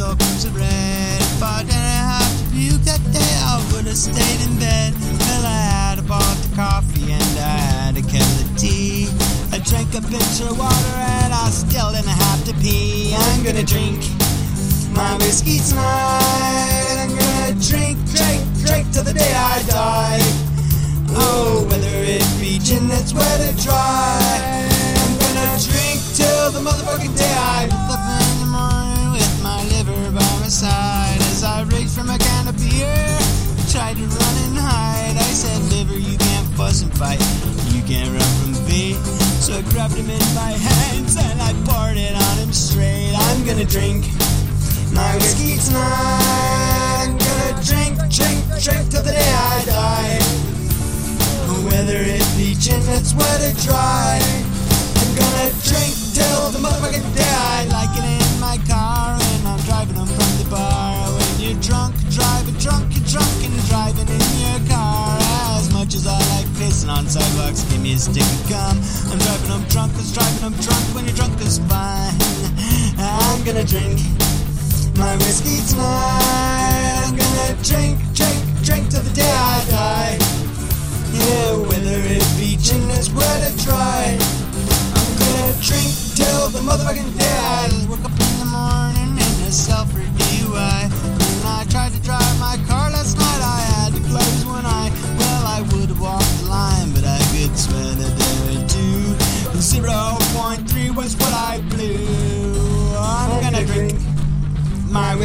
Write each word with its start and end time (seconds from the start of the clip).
saw 0.00 0.16
crimson 0.16 0.54
red. 0.54 1.20
If 1.20 1.42
I 1.42 1.60
didn't 1.60 1.76
have 1.76 2.32
to 2.40 2.44
puke 2.56 2.84
that 2.88 3.04
day, 3.12 3.32
I 3.52 3.60
would 3.68 3.84
have 3.84 4.00
stayed 4.08 4.40
in 4.48 4.56
bed. 4.56 4.94
Well, 4.96 5.44
I 5.44 5.60
had 5.76 5.98
a 5.98 6.02
pot 6.02 6.40
of 6.40 6.50
coffee 6.56 7.12
and 7.12 7.32
I 7.36 7.56
had 7.68 7.98
a 7.98 8.04
can 8.12 8.24
of 8.40 8.48
tea. 8.56 9.12
I 9.52 9.58
drank 9.60 9.92
a 9.92 10.00
pitcher 10.00 10.48
of 10.48 10.56
water 10.58 10.94
and 11.20 11.34
I 11.34 11.50
still 11.52 11.92
didn't 11.92 12.16
have 12.24 12.40
to 12.48 12.54
pee. 12.64 13.12
I'm 13.12 13.44
gonna 13.44 13.66
drink 13.74 14.00
my 14.96 15.12
whiskey 15.20 15.60
tonight. 15.68 16.96
I'm 16.96 17.12
gonna 17.20 17.60
drink, 17.60 18.00
drink, 18.16 18.40
drink 18.64 18.84
till 18.96 19.04
the 19.04 19.12
day 19.12 19.34
I 19.52 19.60
die. 19.68 20.24
Oh, 21.12 21.68
whether 21.68 21.94
it 22.16 22.24
be 22.40 22.58
gin 22.58 22.88
that's 22.88 23.12
wet 23.12 23.40
or 23.44 23.52
dry. 23.60 24.29
Side 30.50 31.22
as 31.30 31.44
I 31.44 31.62
reached 31.70 31.94
from 31.94 32.10
a 32.10 32.18
can 32.18 32.48
of 32.48 32.58
beer. 32.58 32.90
Tried 33.70 33.94
to 34.02 34.02
run 34.02 34.36
and 34.50 34.58
hide. 34.58 35.14
I 35.14 35.30
said, 35.30 35.62
liver, 35.70 35.94
you 35.94 36.18
can't 36.18 36.46
fuss 36.58 36.82
and 36.82 36.90
fight. 36.98 37.22
You 37.70 37.82
can't 37.86 38.10
run 38.10 38.30
from 38.42 38.58
me. 38.66 38.98
So 39.38 39.54
I 39.54 39.62
grabbed 39.70 39.94
him 39.94 40.10
in 40.10 40.26
my 40.34 40.50
hands 40.50 41.14
and 41.14 41.38
I 41.40 41.54
poured 41.70 41.96
it 41.96 42.18
on 42.18 42.34
him 42.42 42.52
straight. 42.52 43.14
I'm 43.14 43.46
gonna 43.46 43.64
drink 43.64 44.10
my 44.90 45.14
whiskey 45.22 45.54
tonight. 45.62 47.06
I'm 47.06 47.14
gonna 47.14 47.54
drink, 47.62 47.94
drink, 48.10 48.42
drink 48.58 48.90
till 48.90 49.06
the 49.06 49.14
day 49.14 49.30
I 49.54 49.62
die. 49.70 50.18
Whether 51.70 52.02
it 52.02 52.26
be 52.34 52.58
gin 52.58 52.82
that's 52.90 53.14
wet 53.14 53.38
or 53.38 53.54
dry, 53.62 54.18
I'm 54.98 55.10
gonna 55.14 55.54
drink 55.62 55.94
till 56.10 56.50
the 56.50 56.58
motherfucking 56.58 57.06
day 57.14 57.22
I 57.22 57.69
on 67.00 67.08
sidewalks, 67.08 67.62
give 67.72 67.80
me 67.80 67.94
a 67.94 67.98
stick 67.98 68.22
of 68.22 68.48
gum. 68.50 68.76
I'm 69.08 69.18
driving 69.18 69.48
home 69.48 69.64
drunk, 69.72 69.92
cause 69.94 70.12
driving 70.12 70.42
home 70.44 70.58
drunk 70.60 70.84
when 70.94 71.04
you're 71.06 71.16
drunk 71.16 71.40
is 71.40 71.58
fine. 71.64 72.12
I'm 73.00 73.40
gonna 73.44 73.64
drink 73.64 73.96
my 75.00 75.16
whiskey 75.24 75.64
tonight. 75.70 77.00
I'm 77.00 77.16
gonna 77.16 77.56
drink, 77.64 77.96
drink, 78.12 78.40
drink 78.68 78.84
till 78.92 79.00
the 79.00 79.14
day 79.16 79.32
I 79.32 79.56
die. 79.72 80.16
Yeah, 81.16 81.56
whether 81.68 81.98
it 82.16 82.26
be 82.36 82.60
gin 82.60 82.86
that's 82.88 83.08
wet 83.16 83.40
or 83.48 83.54
dry. 83.64 84.18
I'm 84.92 85.10
gonna 85.20 85.56
drink 85.64 85.88
till 86.20 86.52
the 86.52 86.60
motherfucking 86.68 87.10
day 87.16 87.29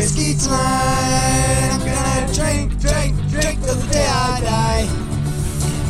whiskey 0.06 0.36
tonight. 0.36 1.70
I'm 1.74 1.80
gonna 1.80 2.32
drink, 2.32 2.80
drink, 2.80 3.16
drink 3.32 3.60
till 3.64 3.74
the 3.74 3.88
day 3.92 4.06
I 4.06 4.40
die. 4.40 4.86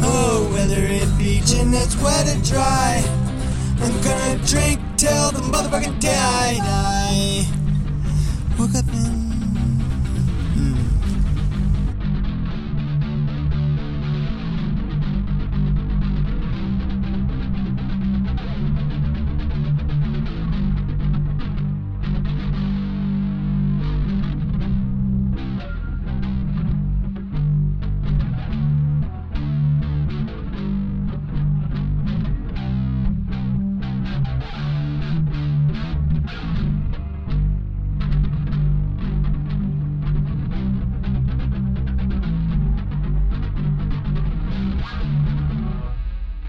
Oh, 0.03 0.49
whether 0.53 0.81
it 0.81 1.17
be 1.17 1.41
gin 1.45 1.69
that's 1.71 1.97
wet 1.97 2.25
or 2.25 2.41
dry, 2.41 3.03
I'm 3.81 4.01
gonna 4.01 4.37
drink 4.45 4.79
till 4.95 5.31
the 5.31 5.41
motherfucking 5.41 5.99
day 5.99 6.15
I 6.17 6.55
die. 6.55 7.64